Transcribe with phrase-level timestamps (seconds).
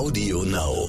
[0.00, 0.88] Audio Now.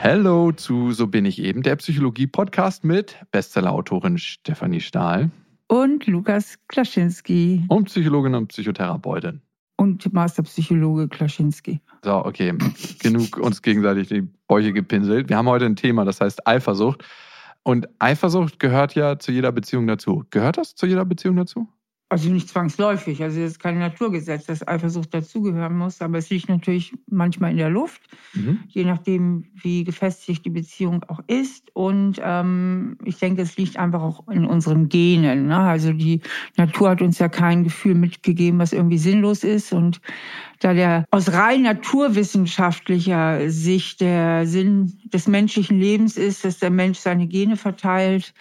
[0.00, 5.30] Hallo zu So bin ich eben, der Psychologie-Podcast mit Bestsellerautorin Stefanie Stahl
[5.68, 9.40] und Lukas Klaschinski und Psychologin und Psychotherapeutin.
[9.76, 11.80] Und Masterpsychologe Klaschinski.
[12.02, 12.52] So, okay,
[13.00, 15.28] genug uns gegenseitig die Bäuche gepinselt.
[15.28, 17.04] Wir haben heute ein Thema, das heißt Eifersucht.
[17.64, 20.24] Und Eifersucht gehört ja zu jeder Beziehung dazu.
[20.30, 21.68] Gehört das zu jeder Beziehung dazu?
[22.12, 23.22] Also nicht zwangsläufig.
[23.22, 26.02] Also es ist kein Naturgesetz, dass Eifersucht dazugehören muss.
[26.02, 28.02] Aber es liegt natürlich manchmal in der Luft,
[28.34, 28.60] mhm.
[28.68, 31.74] je nachdem, wie gefestigt die Beziehung auch ist.
[31.74, 35.46] Und ähm, ich denke, es liegt einfach auch in unseren Genen.
[35.46, 35.56] Ne?
[35.56, 36.20] Also die
[36.58, 39.72] Natur hat uns ja kein Gefühl mitgegeben, was irgendwie sinnlos ist.
[39.72, 40.02] Und
[40.60, 46.98] da der aus rein naturwissenschaftlicher Sicht der Sinn des menschlichen Lebens ist, dass der Mensch
[46.98, 48.34] seine Gene verteilt,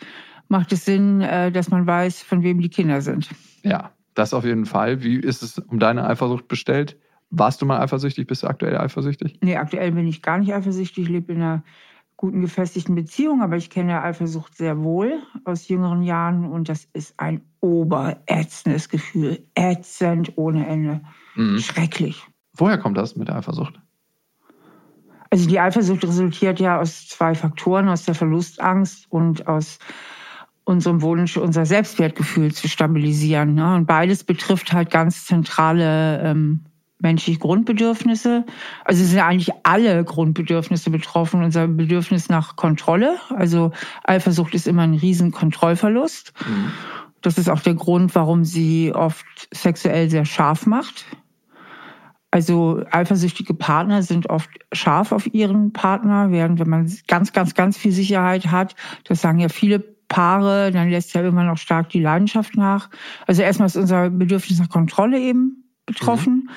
[0.52, 3.30] macht es Sinn, äh, dass man weiß, von wem die Kinder sind.
[3.64, 5.02] Ja, das auf jeden Fall.
[5.02, 6.98] Wie ist es um deine Eifersucht bestellt?
[7.30, 8.28] Warst du mal eifersüchtig?
[8.28, 9.40] Bist du aktuell eifersüchtig?
[9.42, 11.06] Nee, aktuell bin ich gar nicht eifersüchtig.
[11.06, 11.64] Ich lebe in einer
[12.18, 17.18] guten, gefestigten Beziehung, aber ich kenne Eifersucht sehr wohl aus jüngeren Jahren und das ist
[17.18, 19.48] ein oberätzendes Gefühl.
[19.56, 21.02] Ätzend ohne Ende.
[21.36, 21.60] Mhm.
[21.60, 22.28] Schrecklich.
[22.54, 23.80] Woher kommt das mit der Eifersucht?
[25.30, 29.80] Also die Eifersucht resultiert ja aus zwei Faktoren, aus der Verlustangst und aus
[30.72, 33.54] unserem Wunsch, unser Selbstwertgefühl zu stabilisieren.
[33.54, 33.76] Ne?
[33.76, 36.62] Und beides betrifft halt ganz zentrale ähm,
[37.00, 38.46] menschliche Grundbedürfnisse.
[38.86, 41.44] Also sind eigentlich alle Grundbedürfnisse betroffen.
[41.44, 43.18] Unser Bedürfnis nach Kontrolle.
[43.30, 43.72] Also
[44.04, 46.34] Eifersucht ist immer ein riesen Kontrollverlust.
[46.48, 46.72] Mhm.
[47.22, 51.06] Das ist auch der Grund, warum sie oft sexuell sehr scharf macht.
[52.32, 57.78] Also eifersüchtige Partner sind oft scharf auf ihren Partner, während wenn man ganz, ganz, ganz
[57.78, 59.80] viel Sicherheit hat, das sagen ja viele
[60.12, 62.90] Paare, dann lässt ja immer noch stark die Leidenschaft nach.
[63.28, 66.48] Also erstmal ist unser Bedürfnis nach Kontrolle eben betroffen.
[66.48, 66.50] Mhm.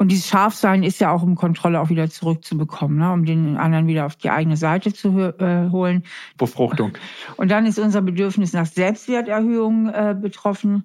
[0.00, 3.12] Und dieses Scharfsein ist ja auch, um Kontrolle auch wieder zurückzubekommen, ne?
[3.12, 6.04] um den anderen wieder auf die eigene Seite zu äh, holen.
[6.36, 6.92] Befruchtung.
[7.36, 10.84] Und dann ist unser Bedürfnis nach Selbstwerterhöhung äh, betroffen,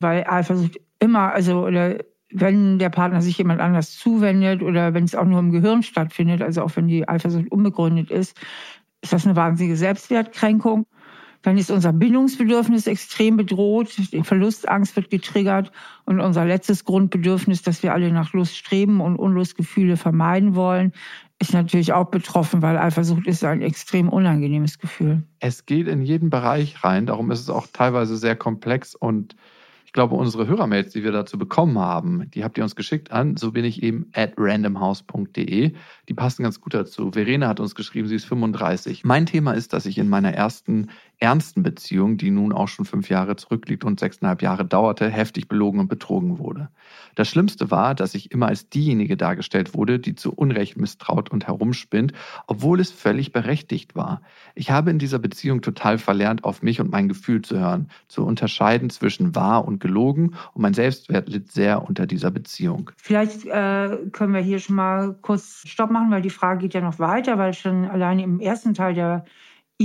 [0.00, 1.96] weil Eifersucht immer, also oder
[2.30, 6.42] wenn der Partner sich jemand anders zuwendet oder wenn es auch nur im Gehirn stattfindet,
[6.42, 8.38] also auch wenn die Eifersucht unbegründet ist,
[9.00, 10.86] ist das eine wahnsinnige Selbstwertkränkung.
[11.42, 15.72] Dann ist unser Bindungsbedürfnis extrem bedroht, die Verlustangst wird getriggert
[16.04, 20.92] und unser letztes Grundbedürfnis, dass wir alle nach Lust streben und Unlustgefühle vermeiden wollen,
[21.40, 25.24] ist natürlich auch betroffen, weil Eifersucht ist ein extrem unangenehmes Gefühl.
[25.40, 29.34] Es geht in jeden Bereich rein, darum ist es auch teilweise sehr komplex und
[29.92, 33.36] ich glaube, unsere Hörermails, die wir dazu bekommen haben, die habt ihr uns geschickt an,
[33.36, 35.72] so bin ich eben at randomhouse.de.
[36.08, 37.10] Die passen ganz gut dazu.
[37.12, 39.04] Verena hat uns geschrieben, sie ist 35.
[39.04, 40.88] Mein Thema ist, dass ich in meiner ersten
[41.22, 45.78] ernsten Beziehung, die nun auch schon fünf Jahre zurückliegt und sechseinhalb Jahre dauerte, heftig belogen
[45.78, 46.68] und betrogen wurde.
[47.14, 51.46] Das Schlimmste war, dass ich immer als diejenige dargestellt wurde, die zu Unrecht misstraut und
[51.46, 52.12] herumspinnt,
[52.48, 54.20] obwohl es völlig berechtigt war.
[54.56, 58.26] Ich habe in dieser Beziehung total verlernt, auf mich und mein Gefühl zu hören, zu
[58.26, 62.90] unterscheiden zwischen wahr und gelogen und mein Selbstwert litt sehr unter dieser Beziehung.
[62.96, 66.80] Vielleicht äh, können wir hier schon mal kurz Stopp machen, weil die Frage geht ja
[66.80, 69.24] noch weiter, weil schon alleine im ersten Teil der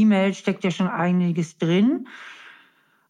[0.01, 2.07] E-Mail steckt ja schon einiges drin.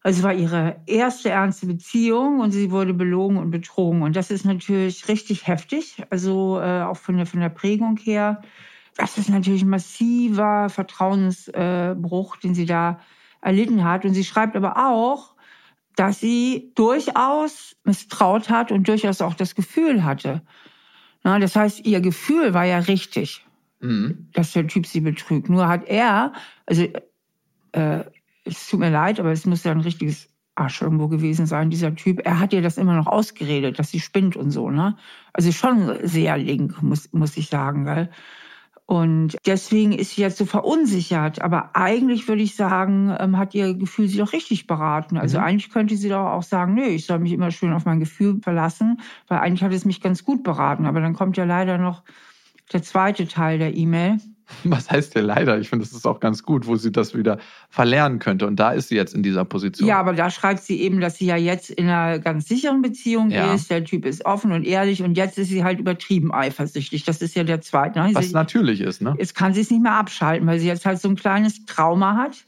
[0.02, 4.02] Also es war ihre erste ernste Beziehung und sie wurde belogen und betrogen.
[4.02, 8.42] Und das ist natürlich richtig heftig, also äh, auch von der, von der Prägung her.
[8.96, 13.00] Das ist natürlich ein massiver Vertrauensbruch, den sie da
[13.40, 14.04] erlitten hat.
[14.04, 15.34] Und sie schreibt aber auch,
[15.94, 20.42] dass sie durchaus misstraut hat und durchaus auch das Gefühl hatte.
[21.24, 23.44] Na, das heißt, ihr Gefühl war ja richtig
[23.80, 24.28] mhm.
[24.32, 25.48] dass der Typ sie betrügt.
[25.48, 26.32] Nur hat er,
[26.66, 26.86] also
[27.72, 28.04] äh,
[28.44, 31.94] es tut mir leid, aber es muss ja ein richtiges Arsch irgendwo gewesen sein, dieser
[31.94, 32.20] Typ.
[32.24, 34.96] Er hat ihr das immer noch ausgeredet, dass sie spinnt und so, ne?
[35.32, 38.10] Also schon sehr link, muss, muss ich sagen, gell?
[38.90, 41.42] Und deswegen ist sie jetzt so verunsichert.
[41.42, 45.18] Aber eigentlich würde ich sagen, ähm, hat ihr Gefühl sie doch richtig beraten.
[45.18, 45.44] Also mhm.
[45.44, 48.40] eigentlich könnte sie doch auch sagen, nö, ich soll mich immer schön auf mein Gefühl
[48.40, 50.86] verlassen, weil eigentlich hat es mich ganz gut beraten.
[50.86, 52.02] Aber dann kommt ja leider noch
[52.72, 54.18] der zweite Teil der E-Mail.
[54.64, 55.58] Was heißt ja leider?
[55.58, 57.38] Ich finde, das ist auch ganz gut, wo sie das wieder
[57.68, 58.46] verlernen könnte.
[58.46, 59.88] Und da ist sie jetzt in dieser Position.
[59.88, 63.30] Ja, aber da schreibt sie eben, dass sie ja jetzt in einer ganz sicheren Beziehung
[63.30, 63.52] ja.
[63.54, 63.70] ist.
[63.70, 67.04] Der Typ ist offen und ehrlich und jetzt ist sie halt übertrieben eifersüchtig.
[67.04, 68.00] Das ist ja der zweite.
[68.00, 68.10] Ne?
[68.12, 69.14] Was sie, natürlich ist, ne?
[69.18, 72.16] Jetzt kann sie es nicht mehr abschalten, weil sie jetzt halt so ein kleines Trauma
[72.16, 72.44] hat.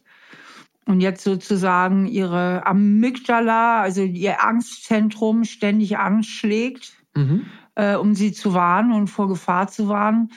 [0.87, 6.95] Und jetzt sozusagen ihre Amygdala, also ihr Angstzentrum ständig anschlägt.
[7.15, 7.43] Mhm
[7.81, 10.31] äh, um sie zu warnen und vor Gefahr zu warnen.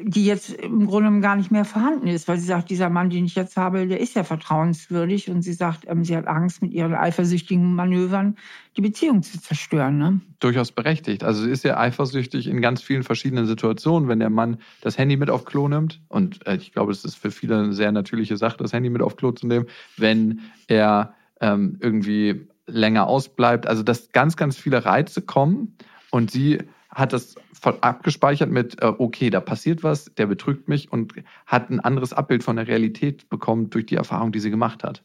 [0.00, 3.24] die jetzt im Grunde gar nicht mehr vorhanden ist, weil sie sagt, dieser Mann, den
[3.24, 6.72] ich jetzt habe, der ist ja vertrauenswürdig und sie sagt, ähm, sie hat Angst, mit
[6.72, 8.36] ihren eifersüchtigen Manövern
[8.76, 9.98] die Beziehung zu zerstören.
[9.98, 10.20] Ne?
[10.38, 11.24] Durchaus berechtigt.
[11.24, 15.16] Also sie ist ja eifersüchtig in ganz vielen verschiedenen Situationen, wenn der Mann das Handy
[15.16, 18.36] mit auf Klo nimmt und äh, ich glaube, es ist für viele eine sehr natürliche
[18.36, 19.66] Sache, das Handy mit auf Klo zu nehmen,
[19.96, 23.66] wenn er ähm, irgendwie länger ausbleibt.
[23.66, 25.74] Also dass ganz, ganz viele Reize kommen
[26.10, 26.58] und sie
[26.90, 31.12] hat das abgespeichert mit, äh, okay, da passiert was, der betrügt mich und
[31.46, 35.02] hat ein anderes Abbild von der Realität bekommen durch die Erfahrung, die sie gemacht hat.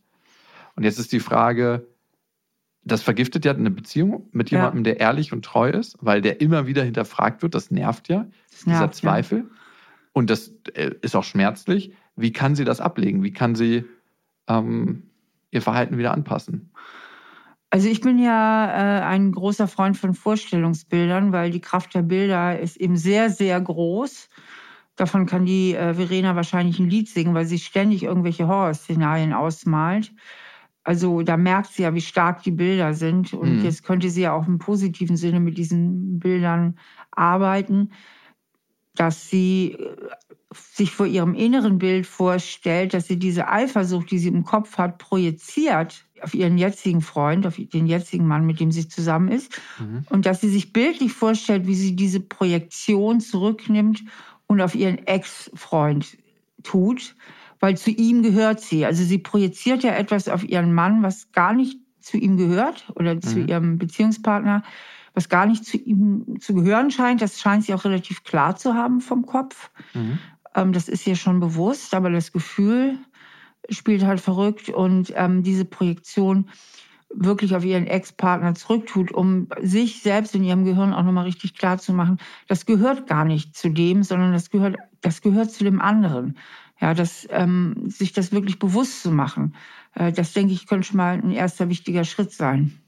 [0.76, 1.86] Und jetzt ist die Frage,
[2.86, 4.84] das vergiftet ja eine Beziehung mit jemandem, ja.
[4.84, 7.56] der ehrlich und treu ist, weil der immer wieder hinterfragt wird.
[7.56, 9.38] Das nervt ja, das nervt, dieser Zweifel.
[9.40, 9.46] Ja.
[10.14, 11.94] Und das äh, ist auch schmerzlich.
[12.16, 13.24] Wie kann sie das ablegen?
[13.24, 13.86] Wie kann sie
[14.48, 15.04] ähm,
[15.52, 16.72] ihr Verhalten wieder anpassen?
[17.74, 22.60] Also ich bin ja äh, ein großer Freund von Vorstellungsbildern, weil die Kraft der Bilder
[22.60, 24.30] ist eben sehr, sehr groß.
[24.96, 30.14] Davon kann die äh, Verena wahrscheinlich ein Lied singen, weil sie ständig irgendwelche Horrorszenarien ausmalt.
[30.84, 33.34] Also da merkt sie ja, wie stark die Bilder sind.
[33.34, 33.64] Und mhm.
[33.64, 36.78] jetzt könnte sie ja auch im positiven Sinne mit diesen Bildern
[37.10, 37.90] arbeiten,
[38.96, 39.96] dass sie äh,
[40.54, 45.00] sich vor ihrem inneren Bild vorstellt, dass sie diese Eifersucht, die sie im Kopf hat,
[45.00, 49.60] projiziert auf ihren jetzigen Freund, auf den jetzigen Mann, mit dem sie zusammen ist.
[49.80, 50.06] Mhm.
[50.10, 54.04] Und dass sie sich bildlich vorstellt, wie sie diese Projektion zurücknimmt
[54.48, 56.18] und auf ihren Ex-Freund
[56.62, 57.16] tut,
[57.60, 58.86] weil zu ihm gehört sie.
[58.86, 63.20] Also sie projiziert ja etwas auf ihren Mann, was gar nicht zu ihm gehört oder
[63.20, 63.48] zu mhm.
[63.48, 64.64] ihrem Beziehungspartner,
[65.14, 67.22] was gar nicht zu ihm zu gehören scheint.
[67.22, 69.70] Das scheint sie auch relativ klar zu haben vom Kopf.
[69.94, 70.20] Mhm.
[70.56, 72.98] Ähm, das ist ihr schon bewusst, aber das Gefühl,
[73.70, 76.50] spielt halt verrückt und ähm, diese Projektion
[77.16, 81.78] wirklich auf ihren Ex-Partner zurücktut, um sich selbst in ihrem Gehirn auch nochmal richtig klar
[81.78, 82.18] zu machen,
[82.48, 86.38] das gehört gar nicht zu dem, sondern das gehört, das gehört zu dem anderen.
[86.82, 89.56] Ja, das, ähm, sich das wirklich bewusst zu machen,
[89.94, 92.83] äh, das denke ich, könnte schon mal ein erster wichtiger Schritt sein.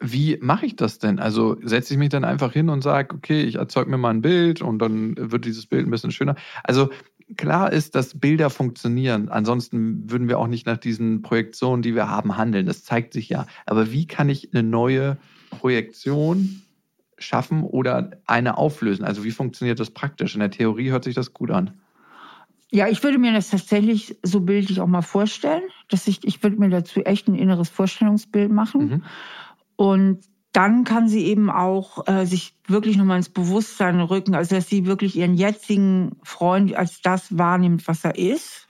[0.00, 1.18] Wie mache ich das denn?
[1.18, 4.22] Also setze ich mich dann einfach hin und sage, okay, ich erzeuge mir mal ein
[4.22, 6.34] Bild und dann wird dieses Bild ein bisschen schöner.
[6.62, 6.90] Also
[7.36, 9.28] klar ist, dass Bilder funktionieren.
[9.28, 12.66] Ansonsten würden wir auch nicht nach diesen Projektionen, die wir haben, handeln.
[12.66, 13.46] Das zeigt sich ja.
[13.66, 15.16] Aber wie kann ich eine neue
[15.50, 16.62] Projektion
[17.16, 19.04] schaffen oder eine auflösen?
[19.04, 20.34] Also wie funktioniert das praktisch?
[20.34, 21.72] In der Theorie hört sich das gut an.
[22.70, 26.56] Ja, ich würde mir das tatsächlich so bildlich auch mal vorstellen, dass ich, ich würde
[26.56, 28.88] mir dazu echt ein inneres Vorstellungsbild machen.
[28.88, 29.02] Mhm.
[29.76, 34.68] Und dann kann sie eben auch äh, sich wirklich nochmal ins Bewusstsein rücken, also dass
[34.68, 38.68] sie wirklich ihren jetzigen Freund als das wahrnimmt, was er ist.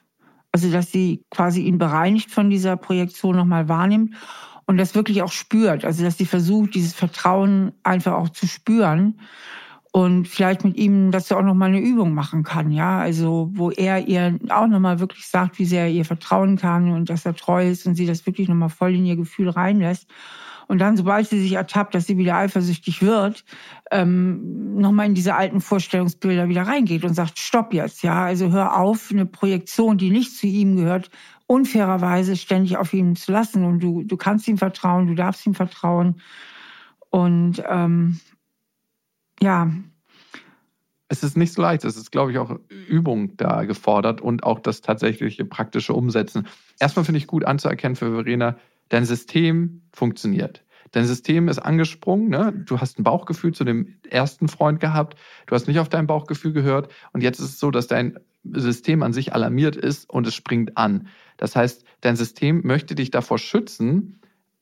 [0.50, 4.14] Also dass sie quasi ihn bereinigt von dieser Projektion nochmal wahrnimmt
[4.66, 5.84] und das wirklich auch spürt.
[5.84, 9.20] Also dass sie versucht, dieses Vertrauen einfach auch zu spüren
[9.92, 12.98] und vielleicht mit ihm, dass sie auch nochmal eine Übung machen kann, ja.
[12.98, 17.10] Also wo er ihr auch nochmal wirklich sagt, wie sehr er ihr vertrauen kann und
[17.10, 20.08] dass er treu ist und sie das wirklich nochmal voll in ihr Gefühl reinlässt.
[20.66, 23.44] Und dann, sobald sie sich ertappt, dass sie wieder eifersüchtig wird,
[23.90, 28.76] ähm, nochmal in diese alten Vorstellungsbilder wieder reingeht und sagt, stopp jetzt, ja, also hör
[28.76, 31.10] auf, eine Projektion, die nicht zu ihm gehört,
[31.46, 33.64] unfairerweise ständig auf ihn zu lassen.
[33.64, 36.20] Und du, du kannst ihm vertrauen, du darfst ihm vertrauen.
[37.10, 38.20] Und ähm,
[39.40, 39.70] ja,
[41.08, 41.84] es ist nicht so leicht.
[41.84, 42.58] Es ist, glaube ich, auch
[42.88, 46.48] Übung da gefordert und auch das tatsächliche praktische Umsetzen.
[46.80, 48.56] Erstmal finde ich gut anzuerkennen für Verena,
[48.94, 50.64] dein System funktioniert.
[50.92, 52.52] Dein System ist angesprungen, ne?
[52.64, 56.52] du hast ein Bauchgefühl zu dem ersten Freund gehabt, du hast nicht auf dein Bauchgefühl
[56.52, 60.34] gehört und jetzt ist es so, dass dein System an sich alarmiert ist und es
[60.36, 61.08] springt an.
[61.38, 64.20] Das heißt, dein System möchte dich davor schützen,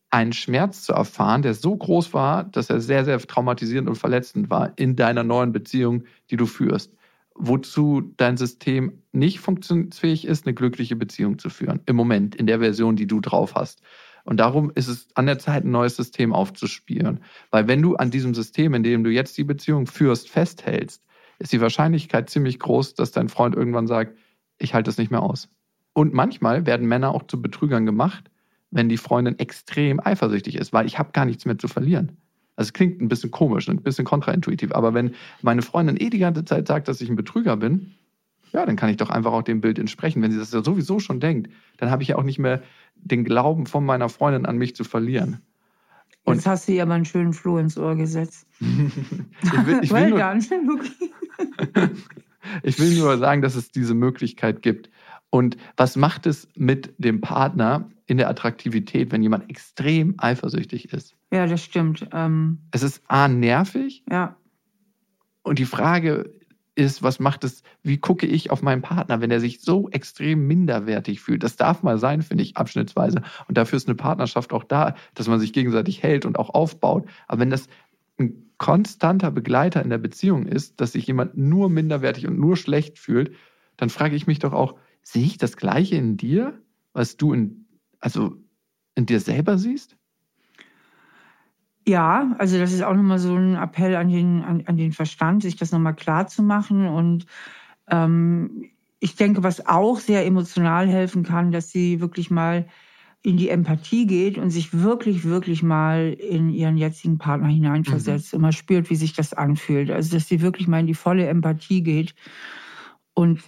[0.09, 4.49] einen Schmerz zu erfahren, der so groß war, dass er sehr, sehr traumatisierend und verletzend
[4.49, 6.95] war in deiner neuen Beziehung, die du führst.
[7.35, 11.81] Wozu dein System nicht funktionsfähig ist, eine glückliche Beziehung zu führen.
[11.85, 13.83] Im Moment, in der Version, die du drauf hast.
[14.25, 17.21] Und darum ist es an der Zeit, ein neues System aufzuspielen.
[17.51, 21.05] Weil wenn du an diesem System, in dem du jetzt die Beziehung führst, festhältst,
[21.39, 24.17] ist die Wahrscheinlichkeit ziemlich groß, dass dein Freund irgendwann sagt,
[24.59, 25.49] ich halte es nicht mehr aus.
[25.93, 28.31] Und manchmal werden Männer auch zu Betrügern gemacht,
[28.71, 32.17] wenn die Freundin extrem eifersüchtig ist, weil ich habe gar nichts mehr zu verlieren.
[32.57, 36.19] Also es klingt ein bisschen komisch, ein bisschen kontraintuitiv, aber wenn meine Freundin eh die
[36.19, 37.95] ganze Zeit sagt, dass ich ein Betrüger bin,
[38.53, 40.23] ja, dann kann ich doch einfach auch dem Bild entsprechen.
[40.23, 42.63] Wenn sie das ja sowieso schon denkt, dann habe ich ja auch nicht mehr
[42.97, 45.41] den Glauben von meiner Freundin an mich zu verlieren.
[46.25, 48.47] Und Jetzt hast du ihr aber einen schönen Floh ins Ohr gesetzt.
[48.61, 50.81] ich will, ich will nur,
[52.63, 54.91] ich will nur sagen, dass es diese Möglichkeit gibt.
[55.31, 61.17] Und was macht es mit dem Partner in der Attraktivität, wenn jemand extrem eifersüchtig ist?
[61.33, 62.07] Ja, das stimmt.
[62.13, 64.05] Ähm es ist A, nervig.
[64.11, 64.37] Ja.
[65.43, 66.31] Und die Frage
[66.75, 70.47] ist, was macht es, wie gucke ich auf meinen Partner, wenn er sich so extrem
[70.47, 71.43] minderwertig fühlt.
[71.43, 73.23] Das darf mal sein, finde ich, abschnittsweise.
[73.49, 77.07] Und dafür ist eine Partnerschaft auch da, dass man sich gegenseitig hält und auch aufbaut.
[77.29, 77.69] Aber wenn das
[78.19, 82.99] ein konstanter Begleiter in der Beziehung ist, dass sich jemand nur minderwertig und nur schlecht
[82.99, 83.35] fühlt,
[83.77, 86.59] dann frage ich mich doch auch, sehe ich das Gleiche in dir,
[86.93, 87.67] was du in,
[87.99, 88.37] also
[88.95, 89.97] in dir selber siehst?
[91.87, 95.43] Ja, also das ist auch nochmal so ein Appell an den, an, an den Verstand,
[95.43, 96.87] sich das nochmal klar zu machen.
[96.87, 97.27] Und
[97.91, 98.71] ähm,
[99.01, 102.67] ich denke, was auch sehr emotional helfen kann, dass sie wirklich mal
[103.23, 108.37] in die Empathie geht und sich wirklich, wirklich mal in ihren jetzigen Partner hineinversetzt mhm.
[108.37, 109.91] und mal spürt, wie sich das anfühlt.
[109.91, 112.15] Also, dass sie wirklich mal in die volle Empathie geht
[113.15, 113.41] und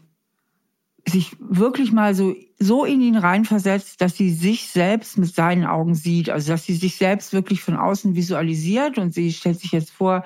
[1.06, 5.94] sich wirklich mal so, so in ihn reinversetzt, dass sie sich selbst mit seinen Augen
[5.94, 6.30] sieht.
[6.30, 10.24] Also, dass sie sich selbst wirklich von außen visualisiert und sie stellt sich jetzt vor,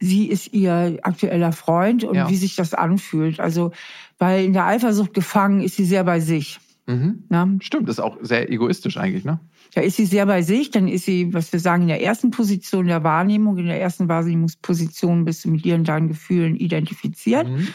[0.00, 2.28] sie ist ihr aktueller Freund und ja.
[2.28, 3.40] wie sich das anfühlt.
[3.40, 3.72] Also,
[4.18, 6.58] weil in der Eifersucht gefangen ist sie sehr bei sich.
[6.86, 7.24] Mhm.
[7.28, 7.48] Na?
[7.60, 9.38] Stimmt, ist auch sehr egoistisch eigentlich, ne?
[9.74, 12.30] Da ist sie sehr bei sich, dann ist sie, was wir sagen, in der ersten
[12.30, 17.46] Position der Wahrnehmung, in der ersten Wahrnehmungsposition bist du mit und deinen Gefühlen identifiziert.
[17.46, 17.68] Mhm.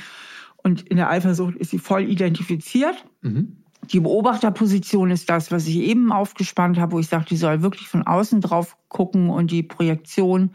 [0.63, 3.05] Und in der Eifersucht ist sie voll identifiziert.
[3.21, 3.57] Mhm.
[3.91, 7.87] Die Beobachterposition ist das, was ich eben aufgespannt habe, wo ich sage, die soll wirklich
[7.87, 10.51] von außen drauf gucken und die Projektion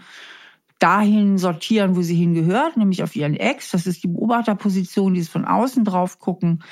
[0.79, 3.73] dahin sortieren, wo sie hingehört, nämlich auf ihren Ex.
[3.73, 6.63] Das ist die Beobachterposition, die ist von außen drauf gucken.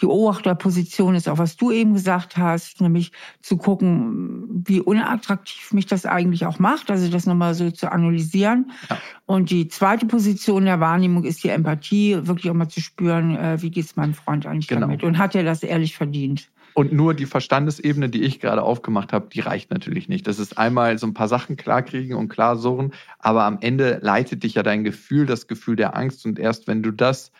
[0.00, 3.12] Die Beobachterposition ist auch, was du eben gesagt hast, nämlich
[3.42, 8.70] zu gucken, wie unattraktiv mich das eigentlich auch macht, also das nochmal so zu analysieren.
[8.88, 8.98] Ja.
[9.26, 13.60] Und die zweite Position der Wahrnehmung ist die Empathie, wirklich auch mal zu spüren, äh,
[13.60, 14.82] wie geht's meinem Freund eigentlich genau.
[14.82, 16.50] damit und hat er das ehrlich verdient.
[16.74, 20.26] Und nur die Verstandesebene, die ich gerade aufgemacht habe, die reicht natürlich nicht.
[20.26, 24.42] Das ist einmal so ein paar Sachen klarkriegen und klar surren, aber am Ende leitet
[24.42, 26.24] dich ja dein Gefühl, das Gefühl der Angst.
[26.26, 27.32] Und erst wenn du das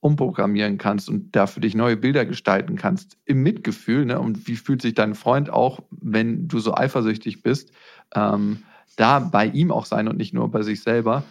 [0.00, 4.56] umprogrammieren kannst und da für dich neue Bilder gestalten kannst, im Mitgefühl, ne, und wie
[4.56, 7.72] fühlt sich dein Freund auch, wenn du so eifersüchtig bist,
[8.14, 8.64] ähm,
[8.96, 11.24] da bei ihm auch sein und nicht nur bei sich selber.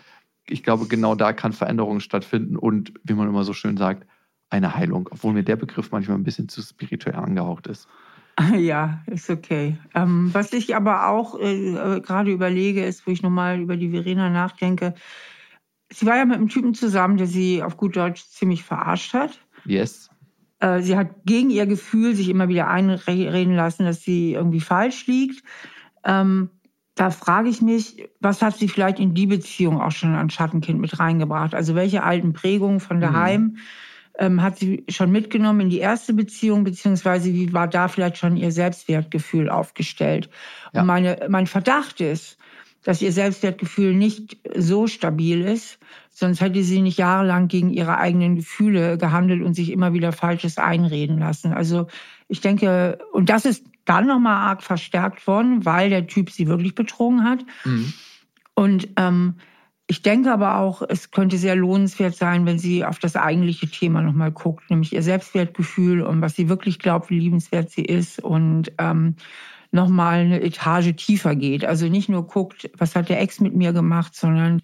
[0.47, 4.07] Ich glaube, genau da kann Veränderung stattfinden und, wie man immer so schön sagt,
[4.53, 7.87] eine Heilung, obwohl mir der Begriff manchmal ein bisschen zu spirituell angehaucht ist.
[8.57, 9.77] Ja, ist okay.
[9.93, 13.89] Ähm, was ich aber auch äh, äh, gerade überlege, ist, wo ich nochmal über die
[13.89, 14.95] Verena nachdenke.
[15.91, 19.39] Sie war ja mit einem Typen zusammen, der sie auf gut Deutsch ziemlich verarscht hat.
[19.65, 20.09] Yes.
[20.59, 25.05] Äh, sie hat gegen ihr Gefühl sich immer wieder einreden lassen, dass sie irgendwie falsch
[25.05, 25.43] liegt.
[26.03, 26.49] Ähm,
[26.95, 30.79] da frage ich mich, was hat sie vielleicht in die Beziehung auch schon an Schattenkind
[30.79, 31.53] mit reingebracht?
[31.53, 33.41] Also welche alten Prägungen von daheim?
[33.41, 33.57] Mhm
[34.19, 38.37] ähm, hat sie schon mitgenommen in die erste Beziehung, beziehungsweise wie war da vielleicht schon
[38.37, 40.29] ihr Selbstwertgefühl aufgestellt?
[40.73, 40.81] Ja.
[40.81, 42.37] Und meine, mein Verdacht ist,
[42.83, 45.79] dass ihr Selbstwertgefühl nicht so stabil ist,
[46.09, 50.57] sonst hätte sie nicht jahrelang gegen ihre eigenen Gefühle gehandelt und sich immer wieder Falsches
[50.57, 51.53] einreden lassen.
[51.53, 51.87] Also
[52.27, 56.75] ich denke, und das ist dann nochmal arg verstärkt worden, weil der Typ sie wirklich
[56.75, 57.39] betrogen hat.
[57.65, 57.93] Mhm.
[58.53, 59.35] Und ähm,
[59.87, 64.01] ich denke aber auch, es könnte sehr lohnenswert sein, wenn sie auf das eigentliche Thema
[64.01, 68.71] nochmal guckt, nämlich ihr Selbstwertgefühl und was sie wirklich glaubt, wie liebenswert sie ist und
[68.77, 69.15] ähm,
[69.71, 71.65] nochmal eine Etage tiefer geht.
[71.65, 74.61] Also nicht nur guckt, was hat der Ex mit mir gemacht, sondern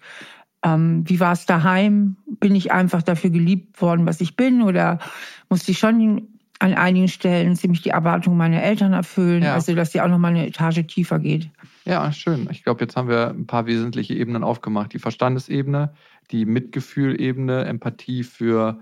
[0.64, 2.16] ähm, wie war es daheim?
[2.26, 4.62] Bin ich einfach dafür geliebt worden, was ich bin?
[4.62, 5.00] Oder
[5.48, 9.42] musste ich schon an einigen Stellen ziemlich die Erwartungen meiner Eltern erfüllen?
[9.42, 9.54] Ja.
[9.54, 11.50] Also, dass sie auch nochmal eine Etage tiefer geht.
[11.84, 12.48] Ja, schön.
[12.50, 14.92] Ich glaube, jetzt haben wir ein paar wesentliche Ebenen aufgemacht.
[14.92, 15.94] Die Verstandesebene,
[16.30, 18.78] die Mitgefühlebene, Empathie für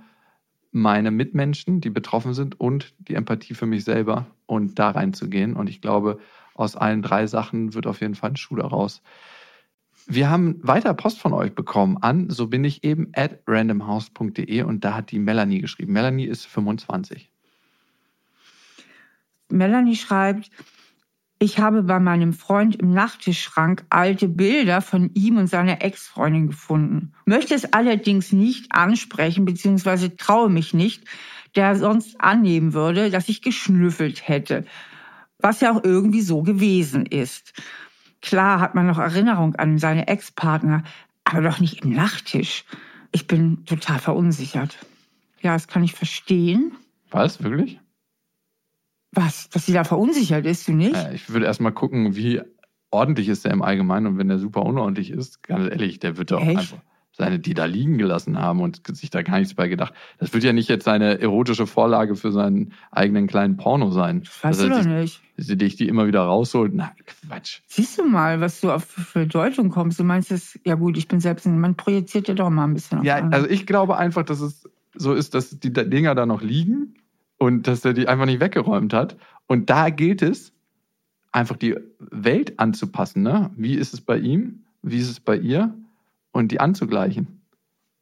[0.73, 5.55] meine Mitmenschen, die betroffen sind und die Empathie für mich selber und da reinzugehen.
[5.55, 6.19] Und ich glaube,
[6.55, 9.03] aus allen drei Sachen wird auf jeden Fall ein Schuh daraus.
[10.07, 14.85] Wir haben weiter Post von euch bekommen an, so bin ich eben, at randomhouse.de und
[14.85, 15.93] da hat die Melanie geschrieben.
[15.93, 17.31] Melanie ist 25.
[19.50, 20.50] Melanie schreibt,
[21.40, 27.12] ich habe bei meinem Freund im Nachttischschrank alte Bilder von ihm und seiner Ex-Freundin gefunden.
[27.26, 31.05] Möchte es allerdings nicht ansprechen, beziehungsweise traue mich nicht,
[31.55, 34.64] der sonst annehmen würde, dass ich geschnüffelt hätte.
[35.38, 37.52] Was ja auch irgendwie so gewesen ist.
[38.21, 40.83] Klar hat man noch Erinnerung an seine Ex-Partner,
[41.23, 42.64] aber doch nicht im Nachttisch.
[43.12, 44.76] Ich bin total verunsichert.
[45.40, 46.73] Ja, das kann ich verstehen.
[47.11, 47.78] Was, wirklich?
[49.12, 49.49] Was?
[49.49, 50.95] Dass sie da verunsichert ist, du nicht?
[50.95, 52.41] Äh, ich würde erstmal gucken, wie
[52.91, 56.31] ordentlich ist der im Allgemeinen und wenn der super unordentlich ist, ganz ehrlich, der wird
[56.31, 56.79] doch einfach.
[57.12, 59.93] seine, die da liegen gelassen haben und sich da gar nichts bei gedacht.
[60.19, 64.23] Das wird ja nicht jetzt seine erotische Vorlage für seinen eigenen kleinen Porno sein.
[64.43, 65.21] Weißt du doch nicht.
[65.37, 66.73] Sie dich die immer wieder rausholt.
[66.75, 67.61] Na, Quatsch.
[67.67, 69.99] Siehst du mal, was du auf für Deutung kommst.
[69.99, 73.03] Du meinst es, ja gut, ich bin selbst, man projiziert ja doch mal ein bisschen
[73.03, 76.95] Ja, also ich glaube einfach, dass es so ist, dass die Dinger da noch liegen
[77.38, 79.16] und dass er die einfach nicht weggeräumt hat.
[79.47, 80.52] Und da gilt es,
[81.33, 83.23] einfach die Welt anzupassen.
[83.23, 83.50] Ne?
[83.57, 84.64] Wie ist es bei ihm?
[84.83, 85.75] Wie ist es bei ihr?
[86.33, 87.42] Und die anzugleichen.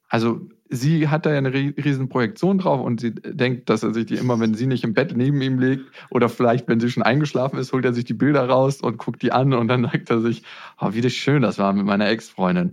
[0.09, 3.95] Also sie hat da ja eine rie- riesen Projektion drauf und sie denkt, dass er
[3.95, 6.91] sich die immer, wenn sie nicht im Bett neben ihm liegt oder vielleicht, wenn sie
[6.91, 9.85] schon eingeschlafen ist, holt er sich die Bilder raus und guckt die an und dann
[9.85, 10.43] sagt er sich,
[10.81, 12.73] oh, wie das schön das war mit meiner Ex-Freundin.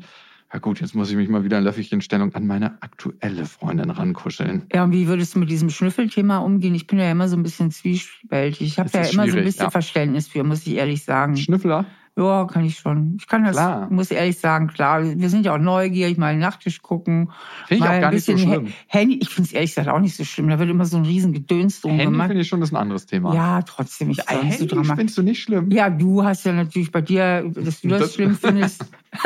[0.54, 4.68] Ja gut, jetzt muss ich mich mal wieder in Löffelchenstellung an meine aktuelle Freundin rankuscheln.
[4.72, 6.76] Ja, und wie würdest du mit diesem Schnüffelthema umgehen?
[6.76, 8.62] Ich bin ja immer so ein bisschen zwiespältig.
[8.62, 9.72] Ich habe ist immer so ein bisschen ja.
[9.72, 11.38] Verständnis für, muss ich ehrlich sagen.
[11.38, 11.88] Schnüffler?
[12.16, 13.18] Ja, kann ich schon.
[13.20, 13.88] Ich kann das, Klar.
[13.90, 15.04] muss ehrlich sagen, klar.
[15.04, 17.32] Wir sind ja auch neugierig, mal den Nachttisch gucken.
[17.68, 18.68] Finde ich auch gar nicht so schlimm.
[18.86, 20.48] Handy, ich finde es ehrlich gesagt auch nicht so schlimm.
[20.48, 22.28] Da wird immer so ein riesen Gedöns drum Handy gemacht.
[22.28, 23.34] finde ich schon, das ist ein anderes Thema.
[23.34, 24.12] Ja, trotzdem.
[24.12, 24.96] Ich so Handy dramatisch.
[24.96, 25.72] findest du nicht schlimm?
[25.72, 28.86] Ja, du hast ja natürlich bei dir, dass du das, Das- schlimm findest.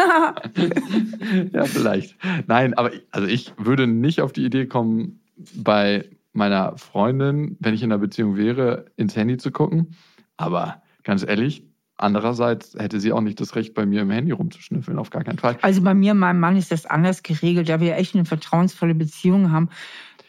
[1.53, 2.15] ja, vielleicht.
[2.47, 5.19] Nein, aber also ich würde nicht auf die Idee kommen,
[5.55, 9.95] bei meiner Freundin, wenn ich in einer Beziehung wäre, ins Handy zu gucken.
[10.37, 11.63] Aber ganz ehrlich,
[11.97, 15.39] andererseits hätte sie auch nicht das Recht, bei mir im Handy rumzuschnüffeln, auf gar keinen
[15.39, 15.57] Fall.
[15.61, 18.95] Also bei mir und meinem Mann ist das anders geregelt, da wir echt eine vertrauensvolle
[18.95, 19.69] Beziehung haben.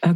[0.01, 0.15] Äh,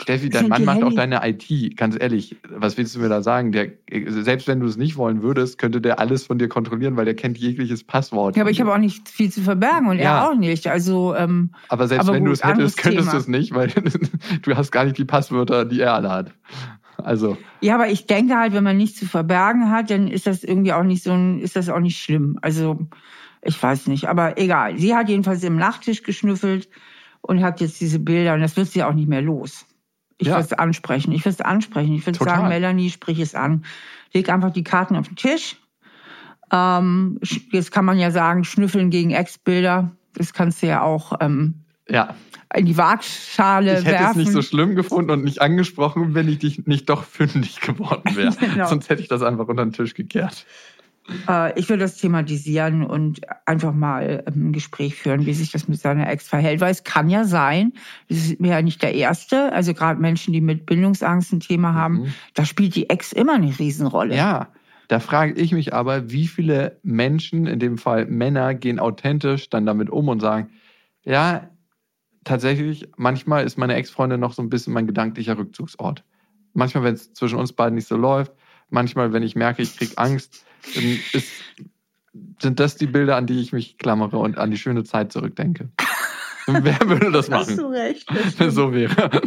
[0.00, 2.36] Steffi, dein Sind Mann macht auch deine IT, ganz ehrlich.
[2.48, 3.52] Was willst du mir da sagen?
[3.52, 3.70] Der,
[4.08, 7.14] selbst wenn du es nicht wollen würdest, könnte der alles von dir kontrollieren, weil der
[7.14, 8.36] kennt jegliches Passwort.
[8.36, 10.04] Ja, aber ich habe auch nicht viel zu verbergen und Ja.
[10.24, 10.66] er auch nicht.
[10.66, 13.68] Also ähm, Aber selbst Aber wenn du es hättest, könntest du es nicht, weil
[14.42, 16.34] du hast gar nicht die Passwörter, die er alle hat.
[17.04, 20.42] Also, ja, aber ich denke halt, wenn man nichts zu verbergen hat, dann ist das
[20.42, 22.38] irgendwie auch nicht so ein, ist das auch nicht schlimm.
[22.42, 22.78] Also
[23.42, 24.78] ich weiß nicht, aber egal.
[24.78, 26.68] Sie hat jedenfalls im Nachttisch geschnüffelt
[27.20, 29.66] und hat jetzt diese Bilder und das wird sie auch nicht mehr los.
[30.18, 30.34] Ich Ja.
[30.34, 31.12] würde es ansprechen.
[31.12, 31.94] Ich würde es ansprechen.
[31.94, 32.36] Ich würde Total.
[32.36, 33.64] sagen, Melanie, sprich es an.
[34.12, 35.56] Leg einfach die Karten auf den Tisch.
[36.52, 37.18] Ähm,
[37.50, 39.90] jetzt kann man ja sagen, schnüffeln gegen Ex-Bilder.
[40.14, 42.14] Das kannst du ja auch ähm, ja,
[42.54, 44.10] in die Waagschale ich hätte werfen.
[44.10, 48.14] es nicht so schlimm gefunden und nicht angesprochen, wenn ich dich nicht doch fündig geworden
[48.16, 48.34] wäre.
[48.40, 48.68] Genau.
[48.68, 50.46] Sonst hätte ich das einfach unter den Tisch gekehrt.
[51.28, 55.68] Äh, ich würde das thematisieren und einfach mal ähm, ein Gespräch führen, wie sich das
[55.68, 56.60] mit seiner Ex verhält.
[56.60, 57.72] Weil es kann ja sein,
[58.08, 62.02] das ist ja nicht der Erste, also gerade Menschen, die mit Bindungsangst ein Thema haben,
[62.02, 62.14] Mhm.
[62.34, 64.16] da spielt die Ex immer eine Riesenrolle.
[64.16, 64.48] Ja,
[64.88, 69.66] da frage ich mich aber, wie viele Menschen, in dem Fall Männer, gehen authentisch dann
[69.66, 70.50] damit um und sagen,
[71.04, 71.50] ja,
[72.24, 76.04] tatsächlich, manchmal ist meine Ex-Freundin noch so ein bisschen mein gedanklicher Rückzugsort.
[76.52, 78.32] Manchmal, wenn es zwischen uns beiden nicht so läuft,
[78.70, 80.44] manchmal, wenn ich merke, ich kriege Angst,
[81.12, 81.32] ist,
[82.40, 85.70] sind das die Bilder, an die ich mich klammere und an die schöne Zeit zurückdenke.
[86.46, 87.58] Wer würde das machen?
[87.66, 88.08] recht.
[88.38, 89.22] wenn so wäre.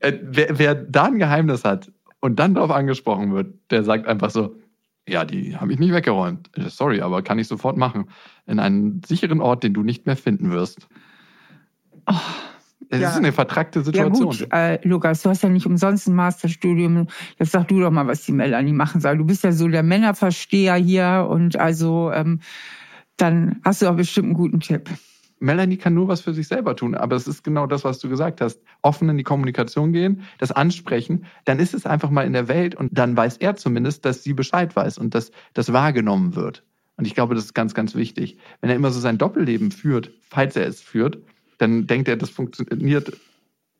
[0.00, 4.30] Äh, wer, wer da ein Geheimnis hat und dann darauf angesprochen wird, der sagt einfach
[4.30, 4.56] so,
[5.08, 6.50] ja, die habe ich nicht weggeräumt.
[6.56, 8.08] Äh, Sorry, aber kann ich sofort machen.
[8.46, 10.86] In einen sicheren Ort, den du nicht mehr finden wirst.
[12.88, 13.08] Es ja.
[13.08, 14.28] ist eine vertrackte Ja Situation.
[14.28, 17.06] gut, äh, Lukas, du hast ja nicht umsonst ein Masterstudium.
[17.38, 19.16] Jetzt sag du doch mal, was die Melanie machen soll.
[19.16, 22.40] Du bist ja so der Männerversteher hier und also ähm,
[23.16, 24.90] dann hast du auch bestimmt einen guten Tipp.
[25.42, 28.08] Melanie kann nur was für sich selber tun, aber es ist genau das, was du
[28.08, 28.60] gesagt hast.
[28.82, 32.74] Offen in die Kommunikation gehen, das ansprechen, dann ist es einfach mal in der Welt
[32.74, 36.62] und dann weiß er zumindest, dass sie Bescheid weiß und dass das wahrgenommen wird.
[36.96, 38.38] Und ich glaube, das ist ganz, ganz wichtig.
[38.60, 41.18] Wenn er immer so sein Doppelleben führt, falls er es führt,
[41.62, 43.16] dann denkt er, das funktioniert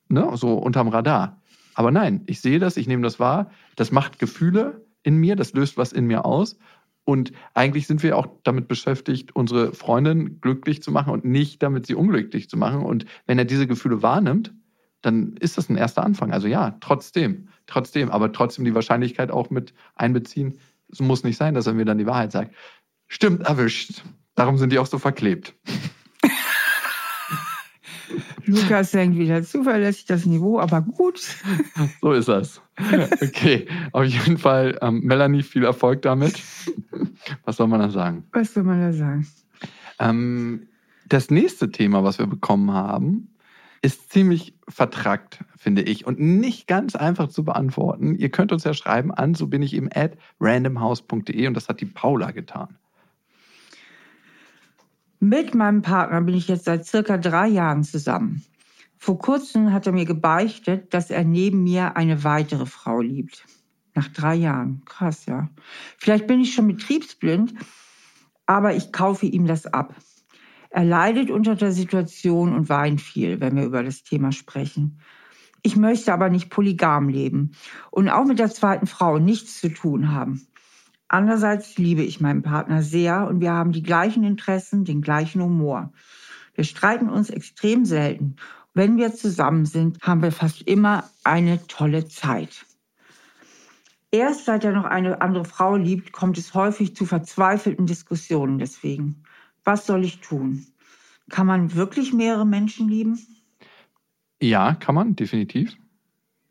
[0.09, 1.43] ne, so unterm Radar.
[1.75, 5.53] Aber nein, ich sehe das, ich nehme das wahr, das macht Gefühle in mir, das
[5.53, 6.57] löst was in mir aus.
[7.05, 11.87] Und eigentlich sind wir auch damit beschäftigt, unsere Freundin glücklich zu machen und nicht damit
[11.87, 12.83] sie unglücklich zu machen.
[12.83, 14.55] Und wenn er diese Gefühle wahrnimmt,
[15.01, 16.33] dann ist das ein erster Anfang.
[16.33, 20.61] Also ja, trotzdem, trotzdem, aber trotzdem die Wahrscheinlichkeit auch mit einbeziehen.
[20.93, 22.55] Es muss nicht sein, dass er mir dann die Wahrheit sagt.
[23.09, 24.05] Stimmt, erwischt.
[24.37, 25.55] Darum sind die auch so verklebt.
[28.47, 31.21] Lukas denkt wieder zuverlässig das Niveau, aber gut.
[32.01, 32.61] So ist das.
[33.21, 36.41] Okay, auf jeden Fall, ähm, Melanie, viel Erfolg damit.
[37.45, 38.25] Was soll man da sagen?
[38.33, 39.27] Was soll man da sagen?
[39.99, 40.69] Ähm,
[41.09, 43.29] das nächste Thema, was wir bekommen haben,
[43.83, 48.15] ist ziemlich vertrackt, finde ich, und nicht ganz einfach zu beantworten.
[48.15, 51.81] Ihr könnt uns ja schreiben an, so bin ich eben at randomhouse.de und das hat
[51.81, 52.79] die Paula getan.
[55.25, 58.45] Mit meinem Partner bin ich jetzt seit circa drei Jahren zusammen.
[58.99, 63.47] Vor kurzem hat er mir gebeichtet, dass er neben mir eine weitere Frau liebt.
[63.95, 64.83] Nach drei Jahren.
[64.85, 65.49] Krass, ja.
[65.97, 67.55] Vielleicht bin ich schon betriebsblind,
[68.47, 69.95] aber ich kaufe ihm das ab.
[70.71, 74.99] Er leidet unter der Situation und weint viel, wenn wir über das Thema sprechen.
[75.63, 77.53] Ich möchte aber nicht polygam leben
[77.93, 80.49] und auch mit der zweiten Frau nichts zu tun haben.
[81.13, 85.93] Andererseits liebe ich meinen Partner sehr und wir haben die gleichen Interessen, den gleichen Humor.
[86.55, 88.37] Wir streiten uns extrem selten.
[88.73, 92.65] Wenn wir zusammen sind, haben wir fast immer eine tolle Zeit.
[94.11, 99.23] Erst seit er noch eine andere Frau liebt, kommt es häufig zu verzweifelten Diskussionen deswegen.
[99.65, 100.67] Was soll ich tun?
[101.29, 103.19] Kann man wirklich mehrere Menschen lieben?
[104.41, 105.77] Ja, kann man, definitiv.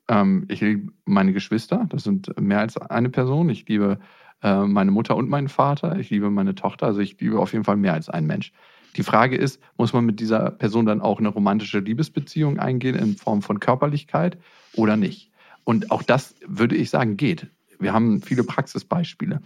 [0.08, 3.50] Ähm, ich liebe meine Geschwister, das sind mehr als eine Person.
[3.50, 5.98] Ich liebe äh, meine Mutter und meinen Vater.
[6.00, 6.88] Ich liebe meine Tochter.
[6.88, 8.52] Also ich liebe auf jeden Fall mehr als einen Mensch.
[8.98, 13.16] Die Frage ist, muss man mit dieser Person dann auch eine romantische Liebesbeziehung eingehen in
[13.16, 14.38] Form von Körperlichkeit
[14.74, 15.32] oder nicht?
[15.64, 17.48] Und auch das würde ich sagen, geht.
[17.80, 19.42] Wir haben viele Praxisbeispiele.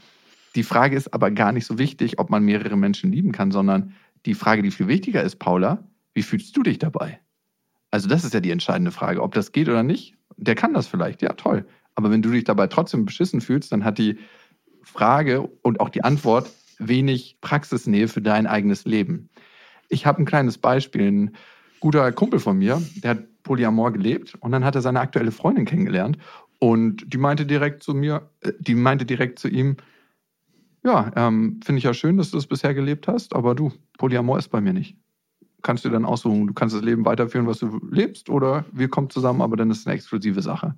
[0.55, 3.93] Die Frage ist aber gar nicht so wichtig, ob man mehrere Menschen lieben kann, sondern
[4.25, 7.19] die Frage, die viel wichtiger ist, Paula, wie fühlst du dich dabei?
[7.91, 10.15] Also das ist ja die entscheidende Frage, ob das geht oder nicht.
[10.37, 11.65] Der kann das vielleicht, ja toll.
[11.93, 14.17] Aber wenn du dich dabei trotzdem beschissen fühlst, dann hat die
[14.85, 19.29] Frage und auch die Antwort wenig Praxisnähe für dein eigenes Leben.
[19.89, 21.07] Ich habe ein kleines Beispiel.
[21.07, 21.35] Ein
[21.79, 25.65] guter Kumpel von mir, der hat Polyamor gelebt und dann hat er seine aktuelle Freundin
[25.65, 26.17] kennengelernt
[26.59, 29.77] und die meinte direkt zu mir, äh, die meinte direkt zu ihm,
[30.83, 34.39] ja, ähm, finde ich ja schön, dass du es bisher gelebt hast, aber du, Polyamor
[34.39, 34.97] ist bei mir nicht
[35.65, 39.09] kannst du dann aussuchen, du kannst das Leben weiterführen, was du lebst, oder wir kommen
[39.09, 40.75] zusammen, aber dann ist es eine exklusive Sache.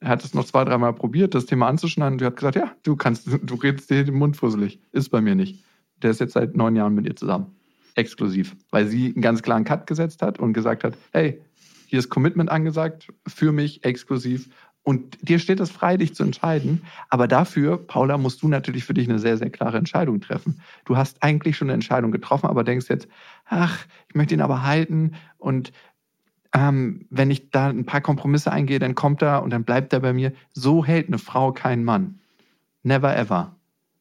[0.00, 2.72] Er hat es noch zwei, dreimal probiert, das Thema anzuschneiden und er hat gesagt, ja,
[2.82, 4.80] du kannst, du redest dir den Mund fusselig.
[4.92, 5.64] Ist bei mir nicht.
[6.02, 7.56] Der ist jetzt seit neun Jahren mit ihr zusammen.
[7.94, 8.56] Exklusiv.
[8.70, 11.40] Weil sie einen ganz klaren Cut gesetzt hat und gesagt hat, hey,
[11.86, 14.50] hier ist Commitment angesagt, für mich exklusiv
[14.86, 16.84] und dir steht es frei, dich zu entscheiden.
[17.08, 20.60] Aber dafür, Paula, musst du natürlich für dich eine sehr, sehr klare Entscheidung treffen.
[20.84, 23.08] Du hast eigentlich schon eine Entscheidung getroffen, aber denkst jetzt,
[23.46, 25.14] ach, ich möchte ihn aber halten.
[25.38, 25.72] Und
[26.56, 30.00] ähm, wenn ich da ein paar Kompromisse eingehe, dann kommt er und dann bleibt er
[30.00, 30.32] bei mir.
[30.54, 32.18] So hält eine Frau keinen Mann.
[32.82, 33.54] Never ever.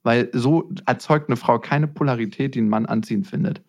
[0.03, 3.61] Weil so erzeugt eine Frau keine Polarität, die ein Mann anziehend findet.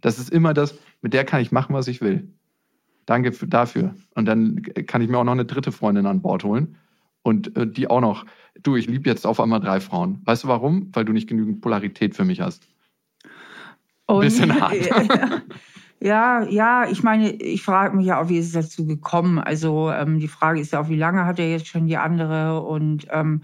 [0.00, 2.28] Das ist immer das, mit der kann ich machen, was ich will.
[3.06, 3.94] Danke für, dafür.
[4.16, 6.76] Und dann kann ich mir auch noch eine dritte Freundin an Bord holen.
[7.22, 8.26] Und äh, die auch noch.
[8.60, 10.20] Du, ich liebe jetzt auf einmal drei Frauen.
[10.24, 10.88] Weißt du warum?
[10.92, 12.66] Weil du nicht genügend Polarität für mich hast.
[14.08, 14.74] Ein bisschen hart.
[16.04, 19.38] Ja, ja, ich meine, ich frage mich ja auch, wie ist es dazu gekommen?
[19.38, 22.60] Also ähm, die Frage ist ja auch, wie lange hat er jetzt schon die andere?
[22.62, 23.42] Und ähm,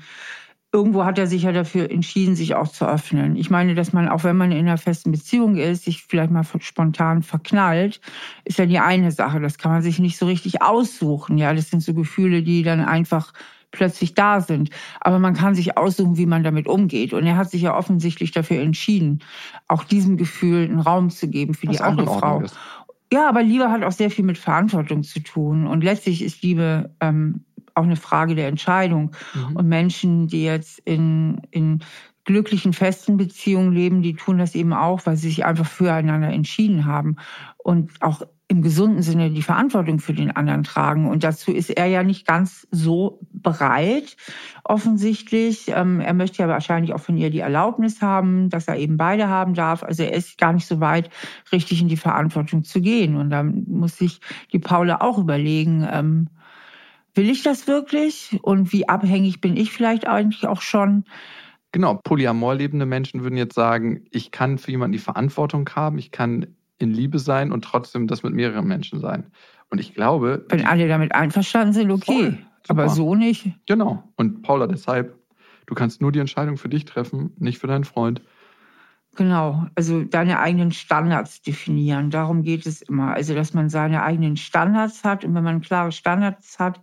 [0.72, 3.36] irgendwo hat er sich ja dafür entschieden, sich auch zu öffnen.
[3.36, 6.44] Ich meine, dass man, auch wenn man in einer festen Beziehung ist, sich vielleicht mal
[6.58, 8.00] spontan verknallt,
[8.44, 9.40] ist ja die eine Sache.
[9.40, 11.38] Das kann man sich nicht so richtig aussuchen.
[11.38, 13.32] Ja, das sind so Gefühle, die dann einfach
[13.70, 14.70] plötzlich da sind.
[15.00, 17.12] Aber man kann sich aussuchen, wie man damit umgeht.
[17.12, 19.20] Und er hat sich ja offensichtlich dafür entschieden,
[19.66, 22.40] auch diesem Gefühl einen Raum zu geben für Was die andere Frau.
[22.40, 22.56] Ist.
[23.12, 25.66] Ja, aber Liebe hat auch sehr viel mit Verantwortung zu tun.
[25.66, 29.12] Und letztlich ist Liebe ähm, auch eine Frage der Entscheidung.
[29.34, 29.56] Mhm.
[29.56, 31.80] Und Menschen, die jetzt in, in
[32.28, 36.84] glücklichen, festen Beziehungen leben, die tun das eben auch, weil sie sich einfach füreinander entschieden
[36.84, 37.16] haben
[37.56, 41.08] und auch im gesunden Sinne die Verantwortung für den anderen tragen.
[41.08, 44.18] Und dazu ist er ja nicht ganz so bereit,
[44.62, 45.68] offensichtlich.
[45.68, 49.28] Ähm, er möchte ja wahrscheinlich auch von ihr die Erlaubnis haben, dass er eben beide
[49.28, 49.82] haben darf.
[49.82, 51.08] Also er ist gar nicht so weit,
[51.50, 53.16] richtig in die Verantwortung zu gehen.
[53.16, 54.20] Und da muss sich
[54.52, 56.28] die Paula auch überlegen, ähm,
[57.14, 58.38] Will ich das wirklich?
[58.42, 61.04] Und wie abhängig bin ich vielleicht eigentlich auch schon?
[61.72, 66.10] Genau, polyamor lebende Menschen würden jetzt sagen, ich kann für jemanden die Verantwortung haben, ich
[66.10, 66.46] kann
[66.78, 69.26] in Liebe sein und trotzdem das mit mehreren Menschen sein.
[69.70, 70.46] Und ich glaube.
[70.48, 72.04] Wenn alle damit einverstanden sind, okay.
[72.04, 73.50] Voll, aber so nicht.
[73.66, 74.02] Genau.
[74.16, 75.18] Und Paula, deshalb,
[75.66, 78.22] du kannst nur die Entscheidung für dich treffen, nicht für deinen Freund.
[79.16, 82.10] Genau, also deine eigenen Standards definieren.
[82.10, 83.14] Darum geht es immer.
[83.14, 85.24] Also, dass man seine eigenen Standards hat.
[85.24, 86.80] Und wenn man klare Standards hat,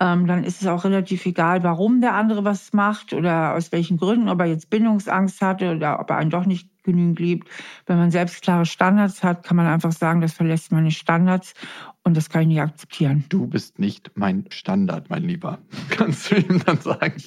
[0.00, 3.96] ähm, dann ist es auch relativ egal, warum der andere was macht oder aus welchen
[3.96, 7.48] Gründen, ob er jetzt Bindungsangst hatte oder ob er einen doch nicht genügend liebt.
[7.86, 11.54] Wenn man selbst klare Standards hat, kann man einfach sagen, das verlässt meine Standards
[12.02, 13.24] und das kann ich nicht akzeptieren.
[13.28, 15.58] Du bist nicht mein Standard, mein Lieber,
[15.90, 17.22] kannst du ihm dann sagen.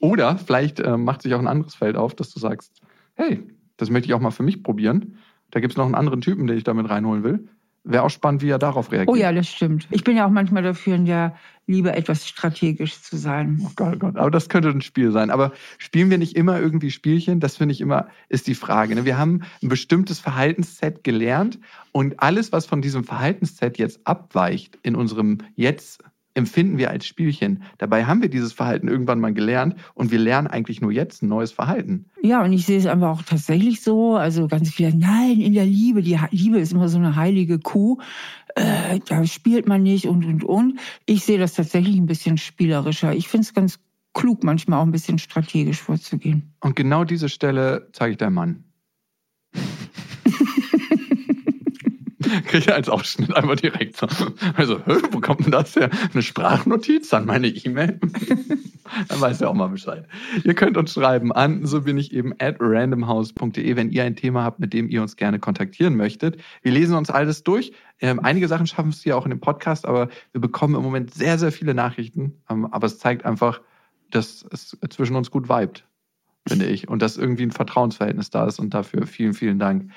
[0.00, 2.80] Oder vielleicht äh, macht sich auch ein anderes Feld auf, dass du sagst,
[3.14, 3.42] hey,
[3.76, 5.18] das möchte ich auch mal für mich probieren.
[5.50, 7.48] Da gibt es noch einen anderen Typen, den ich damit reinholen will.
[7.84, 9.08] Wäre auch spannend, wie er darauf reagiert.
[9.08, 9.88] Oh ja, das stimmt.
[9.90, 11.34] Ich bin ja auch manchmal dafür, in der
[11.66, 13.60] Liebe etwas strategisch zu sein.
[13.60, 14.16] Oh Gott, oh Gott.
[14.16, 15.30] Aber das könnte ein Spiel sein.
[15.30, 17.40] Aber spielen wir nicht immer irgendwie Spielchen?
[17.40, 18.94] Das finde ich immer, ist die Frage.
[18.94, 19.04] Ne?
[19.04, 21.58] Wir haben ein bestimmtes Verhaltensset gelernt
[21.90, 27.62] und alles, was von diesem Verhaltensset jetzt abweicht in unserem jetzt empfinden wir als Spielchen.
[27.78, 31.28] Dabei haben wir dieses Verhalten irgendwann mal gelernt und wir lernen eigentlich nur jetzt ein
[31.28, 32.06] neues Verhalten.
[32.22, 34.16] Ja, und ich sehe es einfach auch tatsächlich so.
[34.16, 37.98] Also ganz viele, nein, in der Liebe, die Liebe ist immer so eine heilige Kuh.
[38.54, 40.78] Äh, da spielt man nicht und, und, und.
[41.06, 43.14] Ich sehe das tatsächlich ein bisschen spielerischer.
[43.14, 43.78] Ich finde es ganz
[44.14, 46.54] klug, manchmal auch ein bisschen strategisch vorzugehen.
[46.60, 48.64] Und genau diese Stelle zeige ich deinem Mann.
[52.46, 54.06] Kriege ich als Ausschnitt einmal direkt so.
[54.56, 55.90] Also, wo kommt denn das her?
[56.12, 58.00] Eine Sprachnotiz an meine E-Mail?
[59.08, 60.06] Dann weiß er auch mal Bescheid.
[60.44, 64.44] Ihr könnt uns schreiben an, so bin ich eben at randomhouse.de, wenn ihr ein Thema
[64.44, 66.38] habt, mit dem ihr uns gerne kontaktieren möchtet.
[66.62, 67.72] Wir lesen uns alles durch.
[68.00, 71.14] Ähm, einige Sachen schaffen es ja auch in dem Podcast, aber wir bekommen im Moment
[71.14, 72.42] sehr, sehr viele Nachrichten.
[72.50, 73.60] Ähm, aber es zeigt einfach,
[74.10, 75.84] dass es zwischen uns gut vibet,
[76.46, 76.88] finde ich.
[76.88, 78.58] Und dass irgendwie ein Vertrauensverhältnis da ist.
[78.58, 79.90] Und dafür vielen, vielen Dank.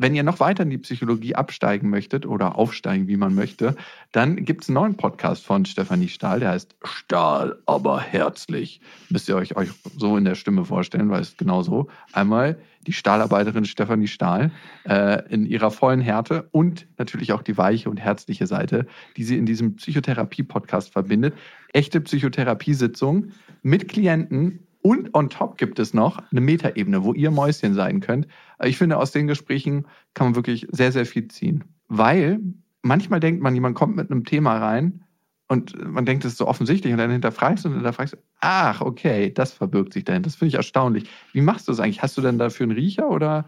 [0.00, 3.76] Wenn ihr noch weiter in die Psychologie absteigen möchtet oder aufsteigen, wie man möchte,
[4.12, 8.80] dann gibt es einen neuen Podcast von Stefanie Stahl, der heißt Stahl, aber herzlich.
[9.10, 11.88] Müsst ihr euch, euch so in der Stimme vorstellen, weil es genau so.
[12.14, 14.52] Einmal die Stahlarbeiterin Stefanie Stahl
[14.88, 18.86] äh, in ihrer vollen Härte und natürlich auch die weiche und herzliche Seite,
[19.18, 21.34] die sie in diesem Psychotherapie-Podcast verbindet.
[21.74, 27.74] Echte Psychotherapiesitzung mit Klienten und on top gibt es noch eine Metaebene, wo ihr Mäuschen
[27.74, 28.26] sein könnt.
[28.62, 31.64] Ich finde, aus den Gesprächen kann man wirklich sehr, sehr viel ziehen.
[31.88, 32.40] Weil
[32.82, 35.04] manchmal denkt man, jemand kommt mit einem Thema rein
[35.48, 38.80] und man denkt, es ist so offensichtlich und dann hinterfragst du und hinterfragst du, ach,
[38.80, 40.22] okay, das verbirgt sich dahin.
[40.22, 41.10] Das finde ich erstaunlich.
[41.32, 42.02] Wie machst du das eigentlich?
[42.02, 43.46] Hast du denn dafür einen Riecher oder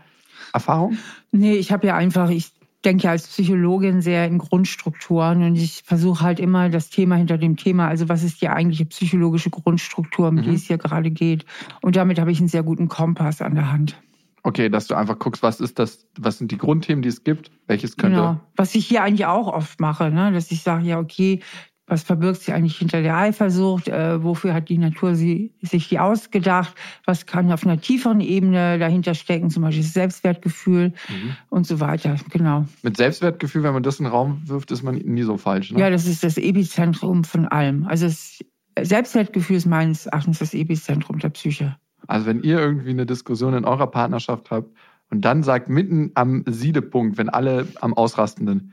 [0.52, 0.98] Erfahrung?
[1.30, 2.52] Nee, ich habe ja einfach, ich
[2.84, 7.56] denke als Psychologin sehr in Grundstrukturen und ich versuche halt immer das Thema hinter dem
[7.56, 10.42] Thema, also was ist die eigentliche psychologische Grundstruktur, um mhm.
[10.42, 11.44] die es hier gerade geht.
[11.80, 13.96] Und damit habe ich einen sehr guten Kompass an der Hand.
[14.44, 17.52] Okay, dass du einfach guckst, was ist das, was sind die Grundthemen, die es gibt,
[17.68, 18.16] welches könnte.
[18.16, 18.40] Genau.
[18.56, 20.32] Was ich hier eigentlich auch oft mache, ne?
[20.32, 21.40] dass ich sage, ja, okay,
[21.86, 23.88] was verbirgt sich eigentlich hinter der Eifersucht?
[23.88, 26.74] Äh, wofür hat die Natur sie, sich die ausgedacht?
[27.04, 29.50] Was kann auf einer tieferen Ebene dahinter stecken?
[29.50, 31.36] Zum Beispiel das Selbstwertgefühl mhm.
[31.50, 32.16] und so weiter.
[32.30, 32.66] Genau.
[32.82, 35.72] Mit Selbstwertgefühl, wenn man das in den Raum wirft, ist man nie so falsch.
[35.72, 35.80] Ne?
[35.80, 37.86] Ja, das ist das Epizentrum von allem.
[37.86, 38.38] Also das
[38.80, 41.76] Selbstwertgefühl ist meines Erachtens das Epizentrum der Psyche.
[42.06, 44.72] Also wenn ihr irgendwie eine Diskussion in eurer Partnerschaft habt
[45.10, 48.72] und dann sagt mitten am Siedepunkt, wenn alle am Ausrasten sind,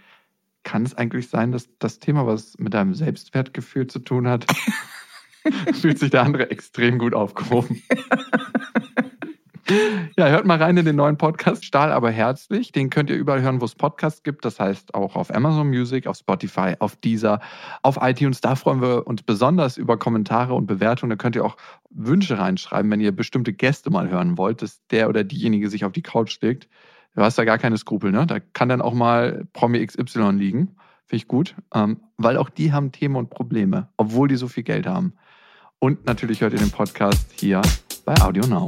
[0.63, 4.45] kann es eigentlich sein, dass das Thema, was mit deinem Selbstwertgefühl zu tun hat,
[5.74, 7.82] fühlt sich der andere extrem gut aufgehoben.
[10.17, 12.72] ja, hört mal rein in den neuen Podcast Stahl aber herzlich.
[12.72, 14.45] Den könnt ihr überall hören, wo es Podcasts gibt.
[14.45, 17.39] Das heißt auch auf Amazon Music, auf Spotify, auf Deezer,
[17.84, 18.41] auf iTunes.
[18.41, 21.12] Da freuen wir uns besonders über Kommentare und Bewertungen.
[21.12, 21.58] Da könnt ihr auch
[21.89, 25.91] Wünsche reinschreiben, wenn ihr bestimmte Gäste mal hören wollt, dass der oder diejenige sich auf
[25.91, 26.67] die Couch legt
[27.15, 28.26] du hast da gar keine Skrupel, ne?
[28.26, 30.76] Da kann dann auch mal Promi XY liegen.
[31.06, 31.56] Finde ich gut.
[31.74, 35.13] Ähm, weil auch die haben Themen und Probleme, obwohl die so viel Geld haben.
[35.80, 37.62] Und natürlich hört ihr den Podcast hier
[38.06, 38.65] bei Audio Now.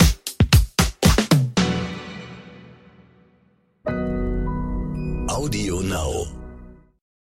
[5.28, 6.41] Audio Now.